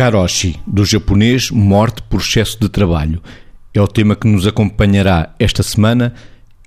[0.00, 3.22] Karoshi, do japonês Morte por excesso de trabalho.
[3.74, 6.14] É o tema que nos acompanhará esta semana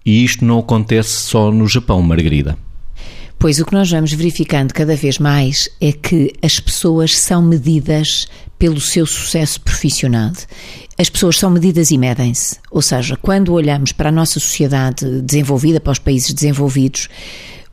[0.06, 2.56] e isto não acontece só no Japão, Margarida.
[3.40, 8.28] Pois o que nós vamos verificando cada vez mais é que as pessoas são medidas
[8.60, 10.32] pelo seu sucesso profissional.
[10.96, 12.60] As pessoas são medidas e medem-se.
[12.70, 17.10] Ou seja, quando olhamos para a nossa sociedade desenvolvida, para os países desenvolvidos,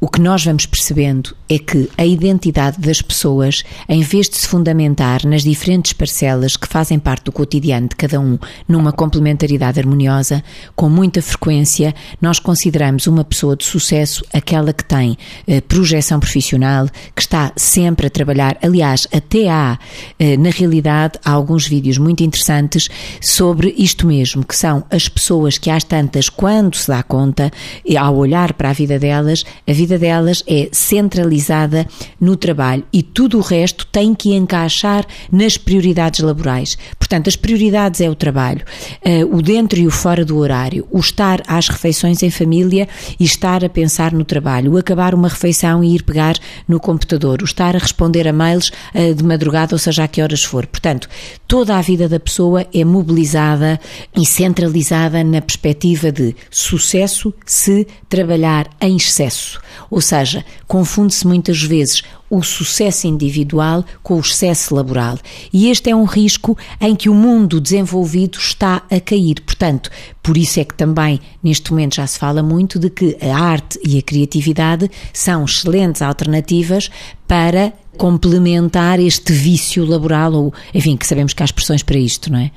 [0.00, 4.48] o que nós vamos percebendo é que a identidade das pessoas, em vez de se
[4.48, 10.42] fundamentar nas diferentes parcelas que fazem parte do cotidiano de cada um numa complementaridade harmoniosa,
[10.74, 16.88] com muita frequência nós consideramos uma pessoa de sucesso aquela que tem eh, projeção profissional,
[17.14, 18.56] que está sempre a trabalhar.
[18.62, 19.78] Aliás, até há,
[20.18, 22.88] eh, na realidade, há alguns vídeos muito interessantes
[23.20, 27.50] sobre isto mesmo, que são as pessoas que às tantas, quando se dá conta,
[27.98, 31.86] ao olhar para a vida delas, a vida vida delas é centralizada
[32.20, 36.78] no trabalho e tudo o resto tem que encaixar nas prioridades laborais.
[36.98, 38.64] Portanto, as prioridades é o trabalho,
[39.04, 42.88] uh, o dentro e o fora do horário, o estar às refeições em família
[43.18, 46.36] e estar a pensar no trabalho, o acabar uma refeição e ir pegar
[46.68, 50.22] no computador, o estar a responder a mails uh, de madrugada, ou seja, a que
[50.22, 50.66] horas for.
[50.66, 51.08] Portanto,
[51.48, 53.80] toda a vida da pessoa é mobilizada
[54.16, 59.60] e centralizada na perspectiva de sucesso se trabalhar em excesso.
[59.90, 65.18] Ou seja, confunde-se muitas vezes o sucesso individual com o excesso laboral.
[65.52, 69.40] E este é um risco em que o mundo desenvolvido está a cair.
[69.40, 69.90] Portanto,
[70.22, 73.78] por isso é que também neste momento já se fala muito de que a arte
[73.84, 76.90] e a criatividade são excelentes alternativas
[77.26, 82.38] para complementar este vício laboral, ou enfim, que sabemos que há expressões para isto, não
[82.38, 82.50] é?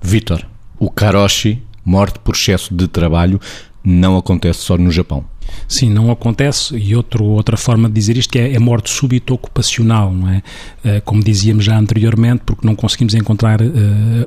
[0.00, 0.46] Vitor,
[0.78, 3.40] o karoshi, morte por excesso de trabalho,
[3.84, 5.24] não acontece só no Japão.
[5.68, 6.76] Sim, não acontece.
[6.76, 10.42] E outro, outra forma de dizer isto é, é morte súbita ocupacional, não é?
[10.84, 13.66] Uh, como dizíamos já anteriormente, porque não conseguimos encontrar uh,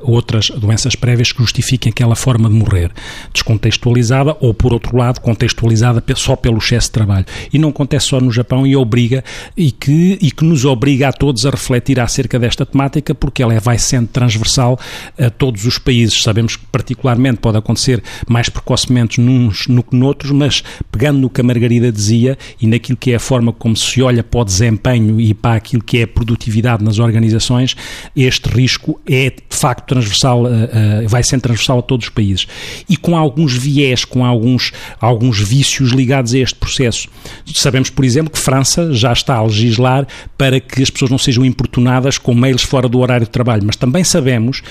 [0.02, 2.92] outras doenças prévias que justifiquem aquela forma de morrer.
[3.32, 7.24] Descontextualizada ou, por outro lado, contextualizada só pelo excesso de trabalho.
[7.52, 9.24] E não acontece só no Japão e obriga,
[9.56, 13.54] e que, e que nos obriga a todos a refletir acerca desta temática, porque ela
[13.54, 14.78] é, vai sendo transversal
[15.18, 16.22] a todos os países.
[16.22, 21.30] Sabemos que, particularmente, pode acontecer mais precocemente nos no que noutros, mas pegando pegando no
[21.30, 24.44] que a Margarida dizia e naquilo que é a forma como se olha para o
[24.44, 27.76] desempenho e para aquilo que é a produtividade nas organizações,
[28.14, 32.46] este risco é de facto transversal, uh, uh, vai ser transversal a todos os países.
[32.88, 37.08] E com alguns viés, com alguns, alguns vícios ligados a este processo.
[37.52, 40.06] Sabemos, por exemplo, que França já está a legislar
[40.38, 43.76] para que as pessoas não sejam importunadas com mails fora do horário de trabalho, mas
[43.76, 44.62] também sabemos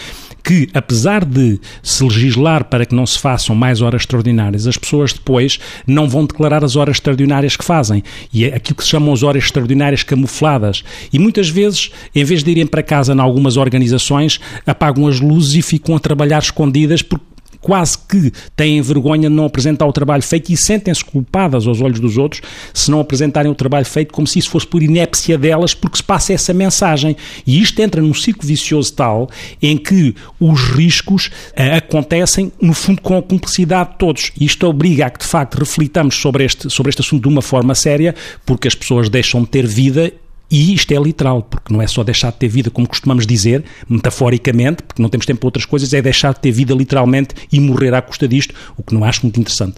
[0.44, 5.14] que, apesar de se legislar para que não se façam mais horas extraordinárias, as pessoas
[5.14, 8.04] depois não vão declarar as horas extraordinárias que fazem.
[8.34, 10.84] E é aquilo que se chamam as horas extraordinárias camufladas.
[11.12, 15.56] E muitas vezes, em vez de irem para casa em algumas organizações, apagam as luzes
[15.56, 17.30] e ficam a trabalhar escondidas porque
[17.62, 22.00] quase que têm vergonha de não apresentar o trabalho feito e sentem-se culpadas aos olhos
[22.00, 22.42] dos outros
[22.74, 26.04] se não apresentarem o trabalho feito, como se isso fosse por inépcia delas, porque se
[26.04, 27.16] passa essa mensagem.
[27.46, 29.30] E isto entra num ciclo vicioso tal
[29.62, 34.32] em que os riscos uh, acontecem, no fundo, com a cumplicidade de todos.
[34.40, 37.42] E isto obriga a que, de facto, reflitamos sobre este, sobre este assunto de uma
[37.42, 38.16] forma séria,
[38.46, 40.12] porque as pessoas deixam de ter vida
[40.52, 43.64] e isto é literal, porque não é só deixar de ter vida, como costumamos dizer,
[43.88, 47.60] metaforicamente, porque não temos tempo para outras coisas, é deixar de ter vida literalmente e
[47.60, 49.78] morrer à custa disto, o que não acho muito interessante.